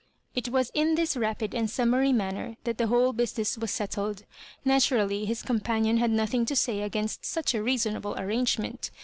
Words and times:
It 0.33 0.49
was 0.49 0.71
in 0.73 0.95
this 0.95 1.15
rapid 1.15 1.53
and 1.53 1.69
summary 1.69 2.11
manner 2.11 2.55
that 2.63 2.79
the 2.79 2.87
whole 2.87 3.13
busi 3.13 3.37
neas 3.37 3.59
was 3.59 3.69
settled. 3.69 4.23
Naturally 4.65 5.25
his 5.25 5.43
companion 5.43 5.97
had 5.97 6.09
nothing 6.09 6.43
to 6.47 6.55
say 6.55 6.81
against 6.81 7.23
such 7.23 7.53
a 7.53 7.61
reasonable 7.61 8.15
arrange 8.17 8.57
ment. 8.57 8.89